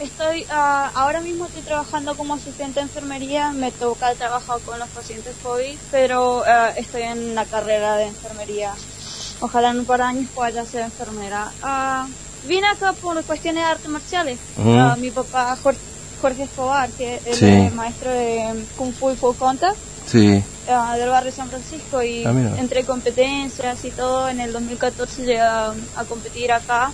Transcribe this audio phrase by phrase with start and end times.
[0.00, 4.88] estoy, ah, ahora mismo estoy trabajando como asistente de enfermería, me toca trabajar con los
[4.90, 8.72] pacientes COVID, pero ah, estoy en la carrera de enfermería.
[9.40, 11.50] Ojalá en un par de años pueda ser enfermera.
[11.62, 12.06] Ah,
[12.46, 14.38] vine acá por cuestiones de artes marciales.
[14.58, 15.80] Ah, mi papá Jorge,
[16.20, 17.46] Jorge Escobar, que Sí.
[17.46, 19.76] es maestro de Kung Fu y Full Contact
[20.06, 20.42] Sí.
[20.98, 25.72] del barrio San Francisco y Ah, entre competencias y todo, en el 2014 llegué a,
[25.96, 26.90] a competir acá.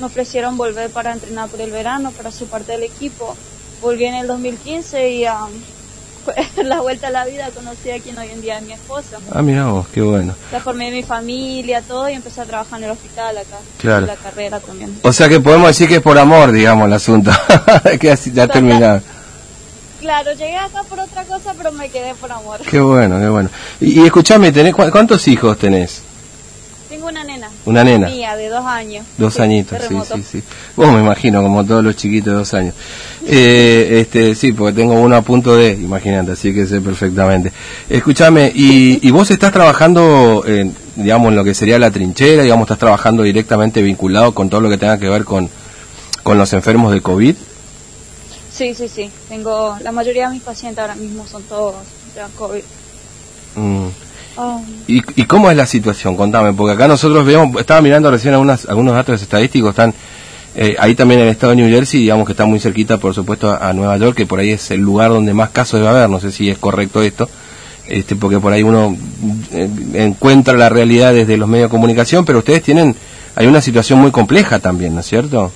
[0.00, 3.36] Me ofrecieron volver para entrenar por el verano, para su parte del equipo.
[3.82, 5.24] Volví en el 2015 y
[6.24, 9.18] fue la vuelta a la vida conocí a quien hoy en día es mi esposo.
[9.32, 10.34] Ah, mira vos, qué bueno.
[10.52, 13.56] La formé mi familia, todo y empecé a trabajar en el hospital acá.
[13.78, 14.06] Claro.
[14.06, 14.98] La carrera también.
[15.02, 17.30] O sea que podemos decir que es por amor, digamos, el asunto.
[18.00, 19.00] que así ya terminado.
[20.00, 22.60] Claro, llegué acá por otra cosa, pero me quedé por amor.
[22.62, 23.50] Qué bueno, qué bueno.
[23.80, 26.02] Y, y escuchame, ¿tenés, cu- ¿cuántos hijos tenés?
[26.90, 27.48] Tengo una nena.
[27.66, 28.08] Una nena.
[28.08, 29.06] Mía, de dos años.
[29.16, 30.42] Dos Sí, añitos, sí, sí, sí.
[30.74, 32.74] Vos me imagino, como todos los chiquitos de dos años.
[33.26, 37.52] Eh, este, sí, porque tengo uno a punto de, imagínate, así que sé perfectamente.
[37.88, 42.64] Escúchame, y, y vos estás trabajando, en, digamos, en lo que sería la trinchera, digamos,
[42.64, 45.48] estás trabajando directamente vinculado con todo lo que tenga que ver con,
[46.24, 47.36] con los enfermos de COVID.
[48.52, 49.10] Sí, sí, sí.
[49.28, 51.76] Tengo la mayoría de mis pacientes ahora mismo son todos
[52.16, 52.62] de COVID.
[53.54, 53.86] Mm.
[54.86, 56.16] ¿Y, ¿Y cómo es la situación?
[56.16, 59.94] Contame, porque acá nosotros vemos, estaba mirando recién algunas, algunos datos estadísticos, están
[60.54, 63.14] eh, ahí también en el estado de New Jersey, digamos que está muy cerquita, por
[63.14, 66.08] supuesto, a, Nueva York, que por ahí es el lugar donde más casos debe haber,
[66.08, 67.28] no sé si es correcto esto,
[67.86, 68.96] este, porque por ahí uno
[69.52, 72.96] eh, encuentra la realidad desde los medios de comunicación, pero ustedes tienen,
[73.36, 75.52] hay una situación muy compleja también, ¿no es cierto?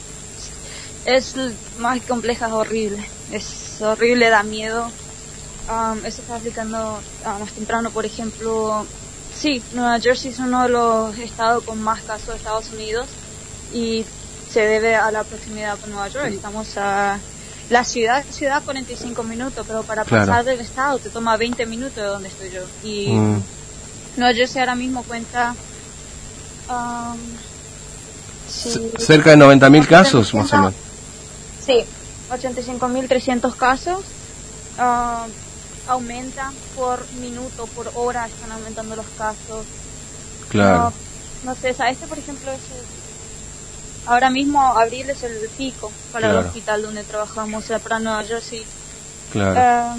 [1.07, 1.35] es
[1.79, 3.05] más compleja, es horrible.
[3.33, 4.91] Es horrible, da miedo.
[5.69, 8.85] Um, eso está aplicando ah, más temprano, por ejemplo.
[9.35, 13.07] Sí, Nueva Jersey es uno de los estados con más casos de Estados Unidos
[13.73, 14.05] y
[14.53, 16.27] se debe a la proximidad con Nueva York.
[16.27, 17.19] Estamos a
[17.71, 20.27] la ciudad, ciudad 45 minutos, pero para Claro.
[20.27, 22.61] pasar del estado te toma 20 minutos de donde estoy yo.
[22.85, 23.43] Y Mm,
[24.19, 25.55] Nueva Jersey ahora mismo cuenta
[26.69, 27.17] um,
[28.49, 30.75] sí, cerca de 90.000 casos, más o menos.
[31.65, 31.85] Sí,
[32.31, 34.05] 85.300 casos.
[34.79, 35.27] ah,
[35.89, 39.65] aumenta por minuto, por hora, están aumentando los casos.
[40.49, 40.93] Claro,
[41.45, 41.95] No, no sé, ¿sabes?
[41.95, 46.41] Este, por ejemplo, es el- ahora mismo abril es el pico para Claro.
[46.41, 48.63] el hospital donde trabajamos, o sea, para Nueva Jersey.
[49.33, 49.55] claro.
[49.59, 49.97] Ah,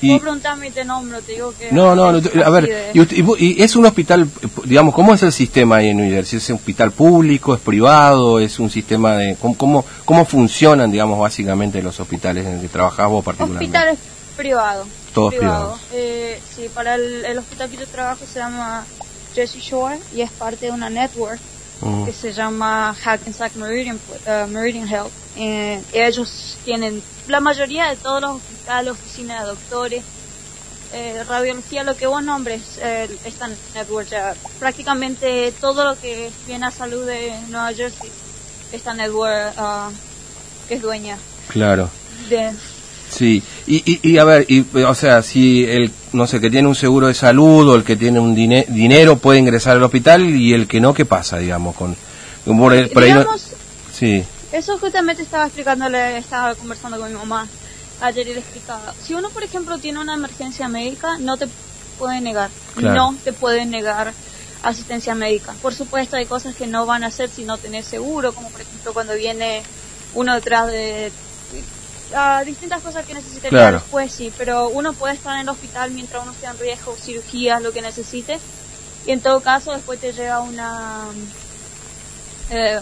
[0.00, 1.72] Y- puedo preguntarme y te nombro, te digo que...
[1.72, 2.12] No, no, a
[2.50, 5.76] ver, y, usted- y vo- y es un hospital, eh, digamos, ¿cómo es el sistema
[5.76, 6.36] ahí en New Jersey?
[6.38, 9.36] ¿Es un hospital público, es privado, es un sistema de...
[9.40, 13.64] ¿Cómo, cómo, cómo funcionan, digamos, básicamente los hospitales en el que trabajás vos particularmente?
[13.78, 13.98] Hospital es
[14.36, 14.86] privado.
[15.12, 15.74] Todos privado.
[15.74, 15.80] privados.
[15.92, 18.84] Eh, sí, para el, el hospital que yo trabajo se llama
[19.34, 21.40] Jesse Shore y es parte de una network
[21.80, 25.12] Mm, que se llama Hackensack Meridian, eh, Meridian Health.
[25.36, 30.04] Eh, ellos tienen la mayoría de todos los hospitales, oficinas de doctores,
[30.92, 36.66] eh, radiología, lo que vos nombres, eh, esta network ya, prácticamente todo lo que viene
[36.66, 38.10] a salud de Nueva Jersey,
[38.72, 39.90] esta network ah,
[40.68, 41.18] que es dueña
[41.48, 41.90] claro,
[42.28, 42.52] de...
[43.10, 43.42] sí.
[43.66, 46.74] Y, y, y a ver, y, o sea, si el, no sé, que tiene un
[46.74, 50.52] seguro de salud o el que tiene un dine- dinero puede ingresar al hospital y
[50.52, 51.74] el que no, ¿qué pasa, digamos?
[51.76, 51.96] con
[52.44, 53.46] por, ahí- por ahí no- Digamos,
[53.96, 54.22] Sí,
[54.52, 57.48] Eso justamente estaba explicándole, estaba conversando con mi mamá
[58.00, 58.92] ayer y le explicaba.
[59.04, 61.46] Si uno, por ejemplo, tiene una emergencia médica, no te
[61.98, 62.94] puede negar, Claro.
[63.12, 64.12] no te puede negar
[64.62, 65.54] asistencia médica.
[65.62, 68.60] Por supuesto, hay cosas que no van a hacer si no tenés seguro, como por
[68.62, 69.62] ejemplo cuando viene
[70.14, 71.12] uno detrás de
[72.14, 73.78] ah, distintas cosas que necesite Claro.
[73.80, 77.62] después, sí, pero uno puede estar en el hospital mientras uno esté en riesgo, cirugías,
[77.62, 78.38] lo que necesite,
[79.06, 81.04] y en todo caso después te llega una...
[82.50, 82.80] Eh,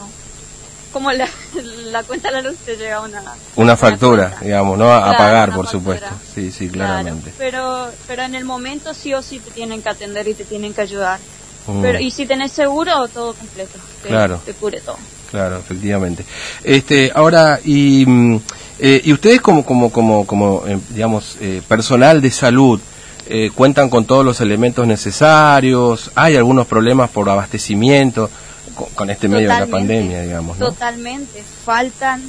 [0.92, 1.26] como la,
[1.90, 3.22] la cuenta de la luz te llega una...
[3.56, 4.44] una factura, cuenta.
[4.44, 4.92] digamos, ¿no?
[4.92, 5.70] A, pagar, por factura.
[5.98, 6.08] supuesto.
[6.34, 7.32] Sí, sí, Claro, claramente.
[7.38, 10.74] pero, pero en el momento sí o sí te tienen que atender y te tienen
[10.74, 11.18] que ayudar.
[11.66, 11.80] Mm.
[11.80, 13.78] Pero, y si tenés seguro, todo completo.
[14.02, 14.40] Te, Claro.
[14.44, 14.98] Te cubre todo.
[15.32, 16.24] Claro, efectivamente.
[16.62, 18.40] Este, ahora y mm,
[18.78, 22.78] eh, y ustedes como como como como eh, digamos eh, personal de salud
[23.26, 26.10] eh, cuentan con todos los elementos necesarios.
[26.14, 28.28] Hay algunos problemas por abastecimiento
[28.74, 30.66] con, con este medio de la pandemia, digamos, ¿no?
[30.66, 31.42] Totalmente.
[31.64, 32.20] Faltan,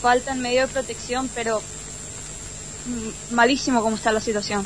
[0.00, 1.60] faltan medios de protección, pero
[2.86, 4.64] mm, malísimo como está la situación.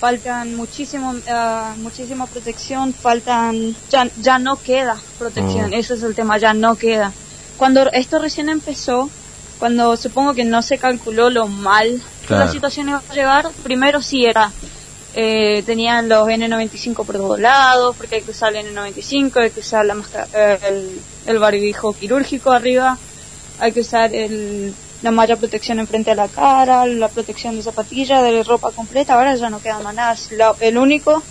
[0.00, 5.74] Faltan muchísimo, ah, muchísima protección, faltan, ya, ya no queda protección, Mm.
[5.74, 7.12] ese es el tema, ya no queda.
[7.56, 9.08] Cuando esto recién empezó,
[9.58, 14.02] cuando supongo que no se calculó lo mal que la situación iba a llegar, primero
[14.02, 14.50] sí era,
[15.14, 19.60] eh, tenían los N95 por todos lados, porque hay que usar el N95, hay que
[19.60, 19.96] usar la
[20.34, 22.98] eh, el, el barbijo quirúrgico arriba,
[23.58, 24.74] hay que usar el,
[25.06, 29.36] la malla protección enfrente de la cara, la protección de zapatilla, de ropa completa, ahora
[29.36, 30.16] ya no queda más nada.
[30.58, 31.22] el único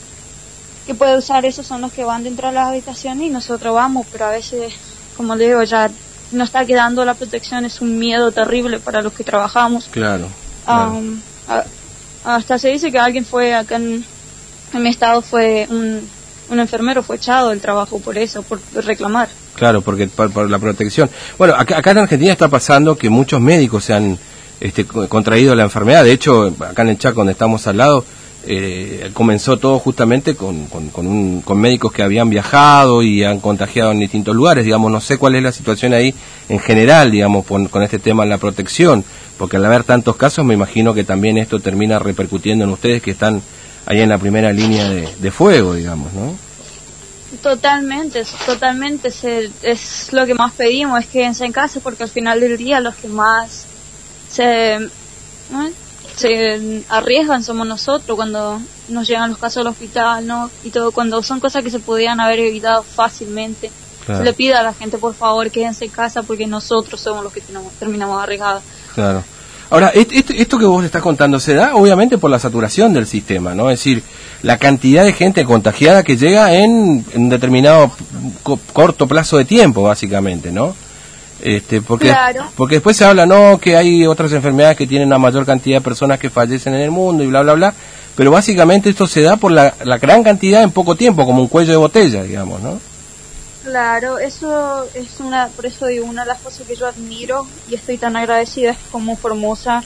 [0.88, 4.08] que puede usar eso son los que van dentro de las habitaciones y nosotros vamos,
[4.14, 4.74] pero a veces,
[5.18, 5.92] como le digo, ya
[6.32, 9.90] no está quedando la protección, es un miedo terrible para los que trabajamos.
[9.92, 10.30] Claro.
[10.70, 11.20] Um,
[12.24, 14.06] hasta se dice que alguien fue acá en,
[14.72, 16.08] mi estado, fue un,
[16.50, 19.28] un enfermero, fue echado del trabajo por eso, por reclamar.
[19.56, 21.10] Claro, porque por, la protección.
[21.38, 24.18] Bueno, acá, acá, en Argentina está pasando que muchos médicos se han
[24.60, 26.04] este, contraído la enfermedad.
[26.04, 28.06] De hecho, acá en el Chaco, donde estamos al lado,
[28.48, 34.00] eh, comenzó todo justamente con, con, con, médicos que habían viajado y han contagiado en
[34.00, 34.66] distintos lugares.
[34.66, 36.14] Digamos, no sé cuál es la situación ahí
[36.50, 39.04] en general, digamos, con, con este tema de la protección,
[39.38, 43.12] porque al haber tantos casos, me imagino que también esto termina repercutiendo en ustedes que
[43.12, 43.42] están
[43.88, 46.45] ahí en la primera línea de fuego, digamos, ¿no?
[47.42, 49.10] Totalmente, totalmente.
[49.62, 52.96] es lo que más pedimos, es quédense en casa porque al final del día los
[52.96, 53.66] que más
[54.30, 54.90] se,
[56.16, 60.50] se arriesgan somos nosotros cuando nos llegan los casos al hospital, ¿no?
[60.64, 63.72] Y todo, cuando son cosas que se podían haber evitado fácilmente.
[64.06, 67.34] Se le pide a la gente, por favor, quédense en casa porque nosotros somos los
[67.34, 67.42] que
[67.80, 68.62] terminamos arriesgados.
[68.94, 69.24] Claro.
[69.70, 73.70] Ahora, esto, que vos estás contando se da obviamente por la saturación del sistema, ¿no?
[73.70, 74.04] Es decir,
[74.44, 77.92] la cantidad de gente contagiada que llega en, un determinado
[78.74, 80.76] corto plazo de tiempo, básicamente, ¿no?
[81.42, 82.16] Este, porque,
[82.56, 85.82] porque después se habla, no, que hay otras enfermedades que tienen una mayor cantidad de
[85.82, 87.74] personas que fallecen en el mundo y bla, bla, bla,
[88.16, 91.48] pero básicamente esto se da por la, la gran cantidad en poco tiempo, como un
[91.48, 92.80] cuello de botella, digamos, ¿no?
[93.66, 97.74] Claro, eso es una, por eso digo, una de las cosas que yo admiro y
[97.74, 99.84] estoy tan agradecida es como Formosa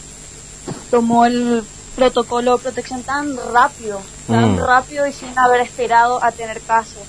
[0.92, 1.64] tomó el
[1.96, 4.60] protocolo de protección tan rápido, tan mm.
[4.60, 7.04] rápido y sin haber esperado a tener casos.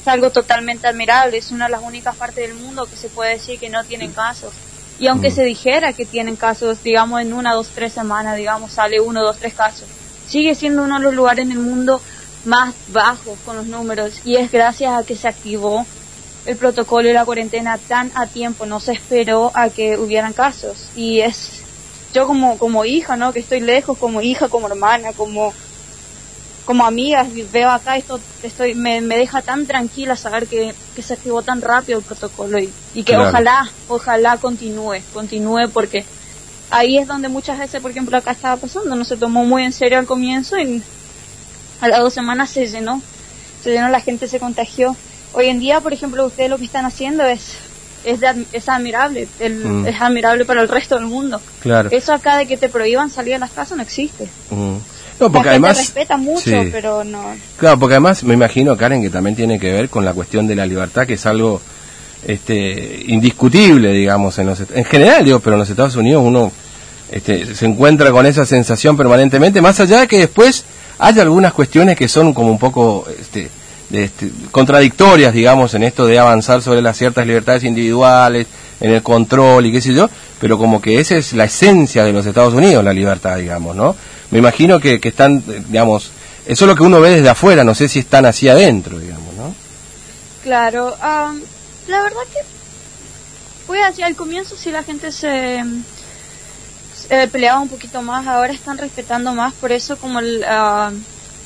[0.00, 3.34] Es algo totalmente admirable, es una de las únicas partes del mundo que se puede
[3.34, 4.54] decir que no tienen casos.
[4.98, 5.34] Y aunque mm.
[5.34, 9.36] se dijera que tienen casos, digamos en una, dos, tres semanas, digamos sale uno, dos,
[9.36, 9.84] tres casos,
[10.26, 12.00] sigue siendo uno de los lugares en el mundo
[12.44, 15.86] más bajos con los números y es gracias a que se activó
[16.46, 20.88] el protocolo y la cuarentena tan a tiempo, no se esperó a que hubieran casos.
[20.96, 21.62] Y es
[22.12, 23.32] yo como como hija, ¿no?
[23.32, 25.52] Que estoy lejos, como hija, como hermana, como
[26.64, 31.14] como amiga, veo acá esto, estoy me, me deja tan tranquila saber que, que se
[31.14, 36.04] activó tan rápido el protocolo y, y que ojalá, ojalá continúe, continúe porque
[36.70, 39.72] ahí es donde muchas veces, por ejemplo, acá estaba pasando, no se tomó muy en
[39.72, 40.82] serio al comienzo y
[41.82, 43.02] a las dos semanas se llenó,
[43.62, 44.96] se llenó, la gente se contagió.
[45.34, 47.56] Hoy en día, por ejemplo, ustedes lo que están haciendo es
[48.04, 48.20] es,
[48.52, 49.86] es admirable, mm.
[49.86, 51.40] es admirable para el resto del mundo.
[51.60, 51.90] Claro.
[51.92, 54.24] Eso acá de que te prohíban salir a las casas no existe.
[54.50, 54.76] Mm.
[55.20, 57.34] No, porque la gente además respeta mucho, pero no.
[57.56, 60.56] Claro, porque además me imagino, Karen, que también tiene que ver con la cuestión de
[60.56, 61.60] la libertad, que es algo
[62.26, 66.50] este, indiscutible, digamos, en, los, en general, digo, pero en los Estados Unidos uno
[67.10, 70.64] este, se encuentra con esa sensación permanentemente, más allá de que después
[70.98, 73.50] hay algunas cuestiones que son como un poco este,
[73.92, 78.46] este, contradictorias, digamos, en esto de avanzar sobre las ciertas libertades individuales,
[78.80, 80.08] en el control y qué sé yo,
[80.40, 83.94] pero como que esa es la esencia de los Estados Unidos, la libertad, digamos, ¿no?
[84.30, 86.10] Me imagino que, que están, digamos,
[86.46, 89.34] eso es lo que uno ve desde afuera, no sé si están así adentro, digamos,
[89.34, 89.54] ¿no?
[90.42, 92.40] Claro, la verdad que,
[93.66, 95.62] pues hacia al comienzo si la gente se
[97.12, 100.90] eh, peleaba un poquito más, ahora están respetando más, por eso como ah,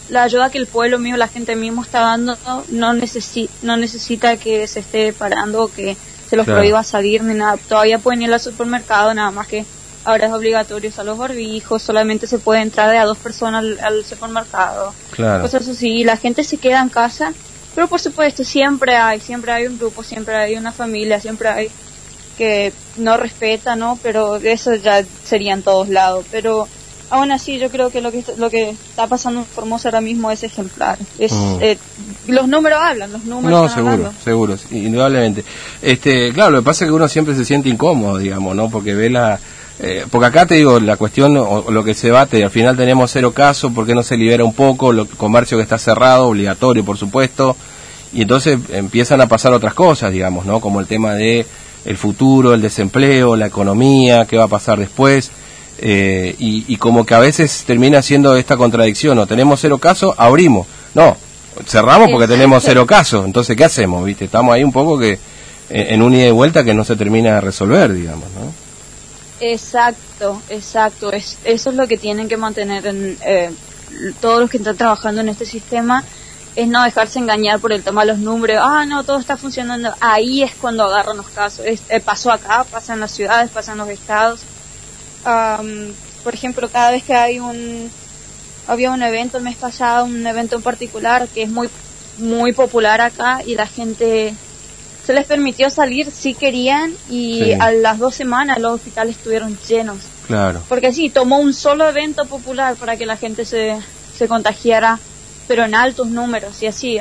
[0.09, 4.37] la ayuda que el pueblo mío, la gente mismo está dando, no, necesi no necesita
[4.37, 5.97] que se esté parando o que
[6.29, 7.57] se los prohíba salir ni nada.
[7.69, 9.65] Todavía pueden ir al supermercado, nada más que
[10.05, 14.05] ahora es obligatorio usar los barbijos, solamente se puede entrar de a dos personas al,
[14.05, 14.95] supermercado.
[15.11, 15.43] Claro.
[15.43, 17.33] Cosas así, la gente se queda en casa,
[17.75, 21.71] pero por supuesto siempre hay, siempre hay un grupo, siempre hay una familia, siempre hay
[22.37, 23.99] que no respeta, ¿no?
[24.03, 26.25] Pero eso ya sería en todos lados.
[26.31, 26.69] Pero
[27.11, 30.31] aún así yo creo que lo que lo que está pasando en Formosa ahora mismo
[30.31, 30.99] es ejemplar.
[31.19, 31.59] Es, mm.
[31.61, 31.79] eh,
[32.29, 35.45] los números hablan, los números No, seguro, seguro, indudablemente.
[35.83, 38.71] Este, claro, lo que pasa es que uno siempre se siente incómodo, digamos, ¿no?
[38.71, 39.39] Porque ve la...
[39.79, 43.11] Eh, porque acá te digo, la cuestión o, lo que se bate, al final tenemos
[43.11, 44.91] cero casos, ¿por qué no se libera un poco?
[44.91, 47.55] Lo, el comercio que está cerrado, obligatorio, por supuesto,
[48.15, 50.61] y entonces empiezan a pasar otras cosas, digamos, ¿no?
[50.61, 51.45] Como el tema de
[51.87, 55.31] el futuro, el desempleo, la economía, qué va a pasar después.
[55.79, 60.67] Eh, y, como que a veces termina siendo esta contradicción, o tenemos cero casos, abrimos.
[60.95, 61.17] No,
[61.67, 64.05] cerramos porque tenemos cero casos, entonces ¿qué hacemos?
[64.05, 65.19] viste Estamos ahí un poco que
[65.69, 68.53] en un ida y vuelta que no se termina de resolver, digamos, ¿no?
[69.41, 71.13] Exacto, exacto.
[71.13, 73.51] eso es lo que tienen que mantener en, eh,
[74.21, 76.05] todos los que están trabajando en este sistema
[76.57, 78.59] es no dejarse engañar por el tema de los números.
[78.61, 79.95] Ah, no, todo está funcionando.
[80.01, 81.65] Ahí es cuando agarran los casos.
[81.67, 84.41] Eh, pasó acá, pasa en las ciudades, pasa en los estados.
[86.25, 87.91] por ejemplo, cada vez que hay un
[88.67, 91.69] había un evento el mes pasado, un evento en particular que es muy
[92.19, 94.35] muy popular acá y la gente
[95.07, 99.99] se les permitió salir si querían y a las dos semanas los hospitales estuvieron llenos.
[100.27, 100.61] Claro.
[100.69, 103.79] Porque sí, tomó un solo evento popular para que la gente se,
[104.19, 104.99] se contagiara,
[105.47, 106.99] pero en altos números y así.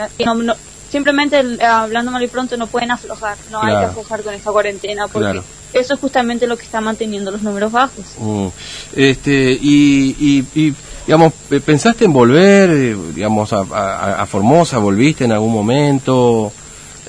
[0.92, 4.52] simplemente eh, hablando mal y pronto no pueden aflojar, no hay que aflojar con esta
[4.52, 5.42] cuarentena porque
[5.74, 8.06] eso es justamente lo que está manteniendo los números bajos.
[8.18, 8.48] Mm.
[8.96, 10.16] Este, y,
[10.56, 10.74] y,
[11.06, 11.34] digamos,
[11.66, 14.78] ¿pensaste en volver, eh, digamos, a, a Formosa?
[14.78, 16.54] ¿Volviste en algún momento?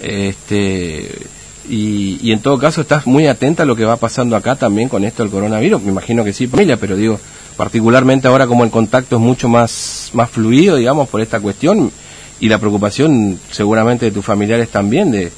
[0.00, 1.26] Este,
[1.68, 4.88] y, y, en todo caso estás muy atenta a lo que va pasando acá también
[4.88, 5.82] con esto del coronavirus.
[5.82, 7.18] Me imagino que sí, familia, pero digo,
[7.56, 11.90] particularmente ahora como el contacto es mucho más, más fluido, digamos, por esta cuestión
[12.38, 15.32] y la preocupación seguramente de tus familiares también, de,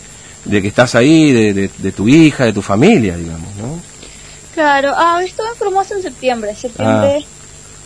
[0.45, 3.81] de que estás ahí, de, de, tu hija, de tu familia, digamos, ¿no?
[4.55, 7.25] Claro, ah, estuve en en septiembre, septiembre.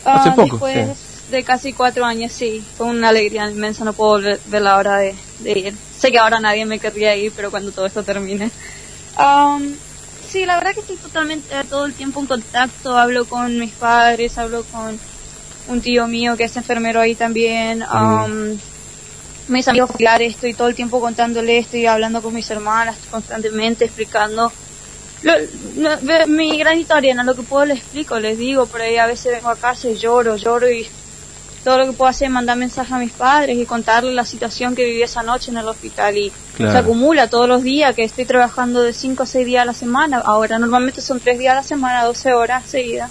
[0.05, 2.65] Ah, hace ah, poco, de casi cuatro años, sí.
[2.77, 5.75] Fue una alegría inmensa, no puedo ver, la hora de, ir.
[5.99, 8.51] Sé que ahora nadie me querría ir, pero cuando todo esto termine.
[9.19, 9.75] Um,
[10.33, 12.97] sí, la verdad que estoy totalmente todo el tiempo en contacto.
[12.97, 14.99] Hablo con mis padres, hablo con
[15.69, 17.83] un tío mío que es enfermero ahí también.
[17.83, 18.59] Um,
[19.49, 24.51] mis amigos familiares, estoy todo el tiempo contándole, estoy hablando con mis hermanas constantemente, explicando
[26.27, 29.33] mi gran historia, no lo que puedo les explico, les digo, por ahí a veces
[29.33, 30.89] vengo a casa y lloro, lloro y
[31.65, 34.75] todo lo que puedo hacer es mandar mensajes a mis padres y contarles la situación
[34.75, 38.25] que viví esa noche en el hospital y se acumula todos los días que estoy
[38.25, 40.19] trabajando de 5 a 6 días a la semana.
[40.19, 43.11] Ahora normalmente son 3 días a la semana, 12 horas seguidas.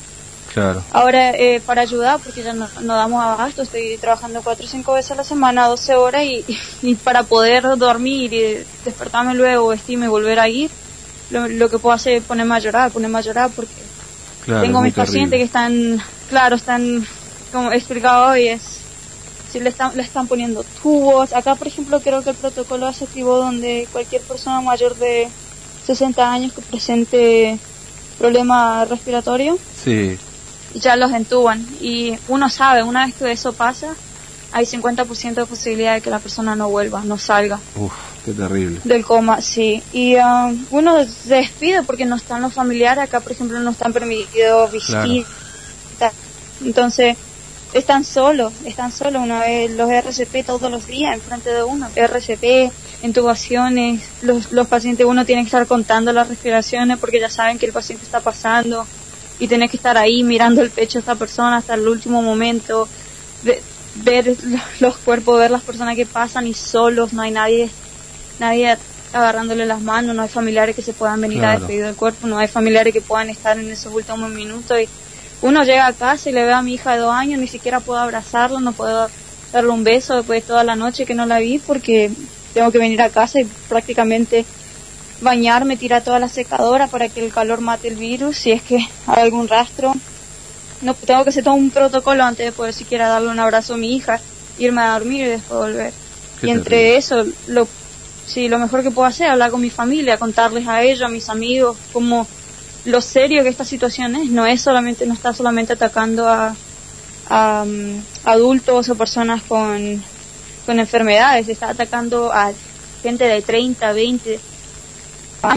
[0.53, 0.83] Claro.
[0.91, 4.93] Ahora eh, para ayudar, porque ya no, no, damos abasto, estoy trabajando 4 o 5
[4.93, 6.43] veces a la semana, 12 horas y,
[6.81, 10.69] y, para poder dormir y despertarme luego, vestirme y volver a ir,
[11.29, 13.71] lo, que puedo hacer es ponerme a llorar, ponerme a llorar porque
[14.45, 17.07] tengo mis pacientes que están, claro, están
[17.51, 18.81] como he explicado hoy, es
[19.51, 21.33] si le están, le están poniendo tubos.
[21.33, 25.27] Acá, por ejemplo, creo que el protocolo es activo donde cualquier persona mayor de
[25.85, 27.59] 60 años que presente
[28.17, 30.17] problema respiratorio, sí.
[30.75, 31.65] ya los entuban.
[31.81, 33.93] Y uno sabe, una vez que eso pasa,
[34.53, 37.59] hay 50% de posibilidad de que la persona no vuelva, no salga.
[37.75, 37.91] Uf,
[38.23, 38.79] qué terrible.
[38.83, 39.83] Del coma, sí.
[39.91, 43.03] Y um, uno se despide porque no están los familiares.
[43.03, 45.07] Acá, por ejemplo, no están permitidos visitar.
[46.63, 47.17] Entonces,
[47.73, 52.71] están solos, están solos, una vez los RCP todos los días enfrente de uno, RCP,
[53.03, 57.65] intubaciones, los, los pacientes uno tiene que estar contando las respiraciones porque ya saben que
[57.65, 58.85] el paciente está pasando.
[59.39, 62.87] Y tiene que estar ahí mirando el pecho de esta persona hasta el último momento,
[63.95, 64.35] ver
[64.79, 67.69] los cuerpos, ver las personas que pasan y solos, no hay nadie,
[68.39, 68.77] nadie
[69.13, 72.37] agarrándole las manos, no hay familiares que se puedan venir a despedir del cuerpo, no
[72.37, 74.87] hay familiares que puedan estar en esos últimos minutos y
[75.41, 77.79] uno llega a casa y le ve a mi hija de dos años, ni siquiera
[77.79, 79.09] puedo abrazarla, no puedo
[79.51, 82.11] darle un beso después de toda la noche que no la vi porque
[82.53, 84.45] tengo que venir a casa y prácticamente
[85.21, 88.79] bañarme, tirar toda la secadora para que el calor mate el virus, si es que
[89.07, 89.93] hay algún rastro.
[90.81, 93.77] No tengo que hacer todo un protocolo antes de poder siquiera darle un abrazo a
[93.77, 94.19] mi hija,
[94.57, 95.93] irme a dormir y después volver.
[96.41, 97.67] y entre eso, lo,
[98.25, 101.07] sí, lo mejor que puedo hacer es hablar con mi familia, contarles a ellos, a
[101.07, 102.27] mis amigos, cómo
[102.85, 106.55] lo serio que esta situación es, no es solamente, no está solamente atacando a,
[107.29, 110.03] um, adultos o personas con,
[110.65, 112.51] con enfermedades, está atacando a
[113.01, 114.39] gente de 30, 20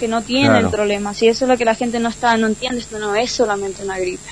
[0.00, 1.14] que no tienen el problema.
[1.14, 3.82] Si eso es lo que la gente no está, no entiende, esto no es solamente
[3.84, 4.22] una gripe.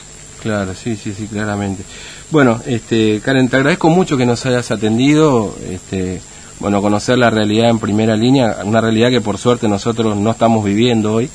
[0.41, 1.85] Claro, sí, sí, sí, claramente.
[2.31, 6.21] Bueno, este, Karen, te agradezco mucho que nos hayas atendido, este,
[6.59, 10.65] bueno, conocer la realidad en primera línea, una realidad que por suerte nosotros no estamos
[10.65, 11.31] viviendo hoy.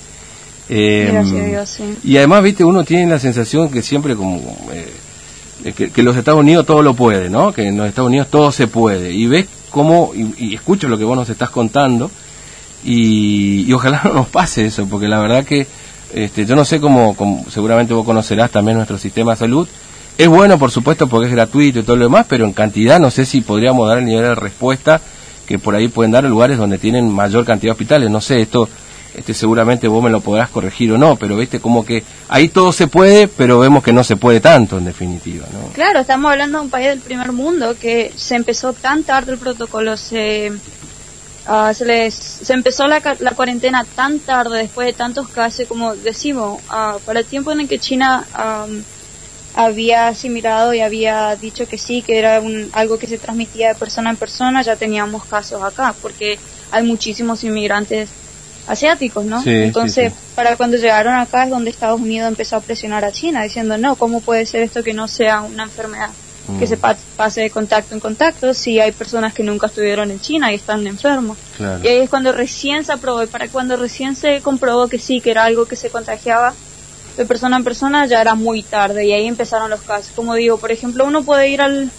[0.69, 1.63] Eh,
[2.03, 4.39] Y además, viste, uno tiene la sensación que siempre como...
[4.73, 4.91] Eh,
[5.73, 7.51] que, los Estados Unidos todo lo puede, ¿no?
[7.51, 9.11] Que en los Estados Unidos todo se puede.
[9.13, 12.11] Y ves cómo, y, escucho lo que vos nos estás contando,
[12.83, 15.67] y, ojalá no nos pase eso, porque la verdad que
[16.13, 17.15] este, yo no sé cómo,
[17.49, 19.67] seguramente vos conocerás también nuestro sistema de salud.
[20.17, 23.11] Es bueno, por supuesto, porque es gratuito y todo lo demás, pero en cantidad no
[23.11, 25.01] sé si podríamos dar el nivel de respuesta
[25.45, 28.09] que por ahí pueden dar en lugares donde tienen mayor cantidad de hospitales.
[28.09, 28.67] No sé, esto
[29.17, 32.71] este seguramente vos me lo podrás corregir o no, pero viste como que ahí todo
[32.71, 35.73] se puede, pero vemos que no se puede tanto en definitiva, ¿no?
[35.73, 39.39] Claro, estamos hablando de un país del primer mundo que se empezó tan tarde el
[39.39, 40.51] protocolo, se
[41.49, 45.95] uh, se les se empezó la, la, cuarentena tan tarde después de tantos casos como
[45.95, 48.83] decimos uh, para el tiempo en el que China um,
[49.55, 53.75] había asimilado y había dicho que sí, que era un, algo que se transmitía de
[53.75, 56.37] persona en persona, ya teníamos casos acá, porque
[56.69, 58.09] hay muchísimos inmigrantes
[58.67, 59.41] asiáticos, ¿no?
[59.45, 63.77] Entonces, para cuando llegaron acá es donde Estados Unidos empezó a presionar a China, diciendo,
[63.77, 66.09] no, ¿cómo puede ser esto que no sea una enfermedad?
[66.59, 66.69] que mm.
[66.69, 70.55] se pase de contacto en contacto si hay personas que nunca estuvieron en China y
[70.55, 71.37] están enfermos.
[71.59, 75.19] Y ahí es cuando recién se aprobó, y para cuando recién se comprobó que sí,
[75.19, 76.53] que era algo que se contagiaba
[77.17, 80.11] de persona en persona, ya era muy tarde y ahí empezaron los casos.
[80.15, 81.91] Como digo, por ejemplo, uno puede ir al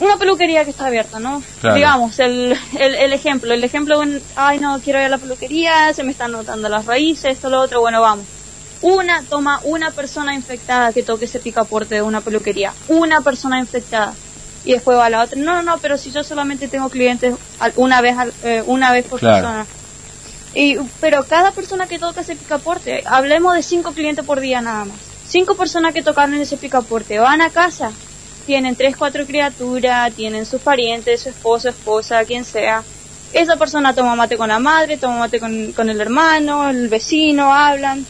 [0.00, 1.42] una peluquería que está abierta, ¿no?
[1.74, 6.02] Digamos, el, el, ejemplo, el ejemplo, un, ay no, quiero ir a la peluquería, se
[6.02, 8.24] me están notando las raíces, esto, lo otro, bueno, vamos.
[8.82, 14.14] Una, toma una persona infectada que toque ese picaporte de una peluquería, una persona infectada.
[14.64, 17.34] Y después va la otra, no, no, no, pero si yo solamente tengo clientes
[17.76, 19.66] una vez, eh, una vez por persona.
[20.54, 24.86] Y, pero cada persona que toca ese picaporte, hablemos de cinco clientes por día nada
[24.86, 24.96] más.
[25.28, 27.92] Cinco personas que tocaron ese picaporte van a casa,
[28.50, 32.82] tienen tres, cuatro criaturas, tienen sus parientes, su esposo, esposa, quien sea.
[33.32, 37.54] Esa persona toma mate con la madre, toma mate con, con el hermano, el vecino,
[37.54, 38.04] hablan.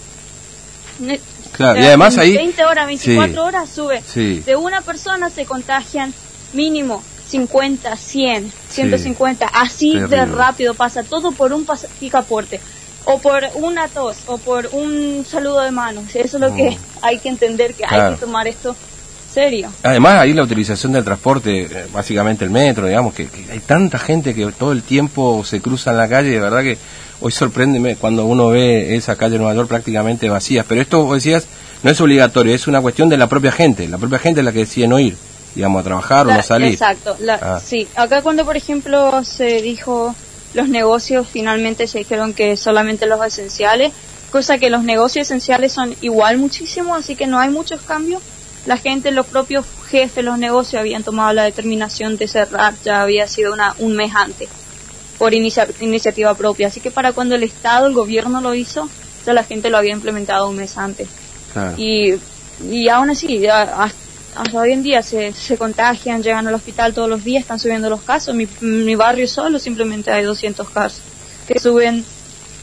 [1.52, 2.35] Claro, y además ahí...
[2.35, 4.02] 20 horas, 24 horas sube.
[4.14, 6.14] De una persona se contagian
[6.54, 11.66] mínimo 50, 100, 150, así de rápido pasa todo por un
[11.99, 12.62] picaporte
[13.04, 16.04] o por una tos o por un saludo de manos.
[16.14, 16.76] Eso es lo que mm.
[17.02, 18.75] hay que entender, que hay que tomar esto
[19.32, 19.70] serio.
[19.82, 24.34] Además, ahí la utilización del transporte, eh, básicamente el metro, digamos, que, hay tanta gente
[24.34, 26.78] que todo el tiempo se cruza en la calle, de verdad que
[27.20, 30.64] hoy sorprende cuando uno ve esa calle de Nueva York prácticamente vacía.
[30.66, 31.46] Pero esto, vos decías,
[31.82, 33.88] no es obligatorio, es una cuestión de la propia gente.
[33.88, 35.16] La propia gente es la que decide no ir,
[35.54, 36.72] digamos, a trabajar o no salir.
[36.72, 37.60] Exacto, ah.
[37.64, 37.87] sí.
[37.96, 40.14] Acá cuando, por ejemplo, se dijo
[40.54, 43.92] los negocios, finalmente se dijeron que solamente los esenciales,
[44.32, 48.22] cosa que los negocios esenciales son igual muchísimo, así que no hay muchos cambios
[48.67, 53.26] la gente, los propios jefes, los negocios habían tomado la determinación de cerrar, ya había
[53.26, 54.49] sido una, un mes antes,
[55.19, 56.69] por iniciativa propia.
[56.69, 58.88] Así que para cuando el Estado, el gobierno lo hizo,
[59.25, 61.09] ya la gente lo había implementado un mes antes.
[61.76, 62.14] Y,
[62.71, 63.95] y aún así, hasta,
[64.52, 68.02] hoy en día se, se contagian, llegan al hospital todos los días, están subiendo los
[68.02, 68.34] casos.
[68.34, 71.00] Mi, mi barrio solo simplemente hay 200 casos
[71.49, 72.04] que suben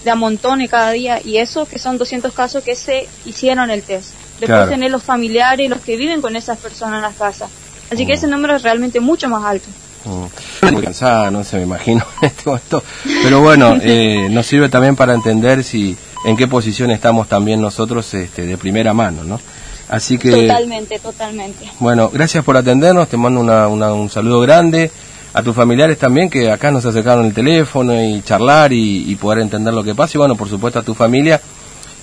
[0.03, 3.83] de a montones cada día y eso que son 200 casos que se hicieron el
[3.83, 4.11] test.
[4.39, 7.49] Después tener los familiares y los que viven con esas personas en las casas.
[7.91, 8.15] Así que mm.
[8.15, 9.67] ese número es realmente mucho más alto.
[10.05, 10.73] Mm.
[10.73, 12.83] Muy cansada, no se me imagino esto,
[13.23, 18.13] Pero bueno, eh, nos sirve también para entender si en qué posición estamos también nosotros
[18.13, 19.39] este, de primera mano, ¿no?
[19.89, 20.31] Así que...
[20.31, 21.71] Totalmente, totalmente.
[21.79, 24.91] Bueno, gracias por atendernos, te mando una, un saludo grande.
[25.33, 29.39] A tus familiares también, que acá nos acercaron el teléfono y charlar y, y poder
[29.39, 30.13] entender lo que pasa.
[30.15, 31.39] Y bueno, por supuesto a tu familia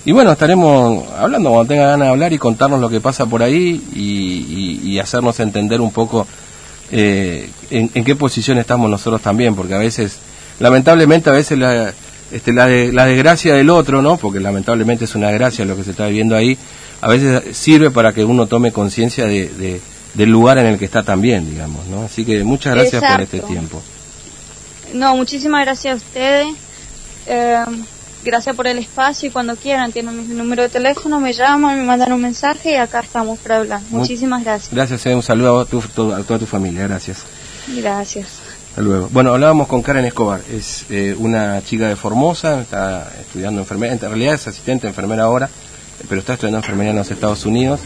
[0.07, 3.43] y bueno, estaremos hablando cuando tenga ganas de hablar y contarnos lo que pasa por
[3.43, 6.27] ahí y, hacernos entender un poco
[6.90, 10.17] eh, en, qué posición estamos nosotros también, porque a veces,
[10.61, 11.93] lamentablemente, a veces la,
[12.33, 14.17] este, la, la desgracia del otro, ¿no?
[14.17, 16.57] Porque lamentablemente es una desgracia lo que se está viviendo ahí,
[17.01, 19.81] a veces sirve para que uno tome conciencia de,
[20.14, 22.05] del lugar en el que está también, digamos, ¿no?
[22.05, 23.83] Así que muchas gracias por este tiempo.
[24.95, 26.47] No, muchísimas gracias a ustedes.
[27.27, 27.64] Eh,
[28.25, 31.85] gracias por el espacio y cuando quieran tienen mi número de teléfono, me llaman, me
[31.85, 33.81] mandan un mensaje y acá estamos para hablar.
[33.91, 34.73] Muchísimas gracias.
[34.73, 37.19] Gracias, eh, un saludo a, toda tu familia, gracias.
[37.77, 38.27] Gracias.
[38.71, 39.09] Hasta luego.
[39.13, 44.01] Bueno, hablábamos con Karen Escobar, es eh, una chica de Formosa, está estudiando enfermería, en
[44.01, 45.49] realidad es asistente enfermera ahora,
[46.09, 47.81] pero está estudiando enfermería en los Estados Unidos.